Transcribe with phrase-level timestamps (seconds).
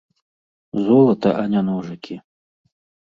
[0.87, 2.15] Золата, а не ножыкі.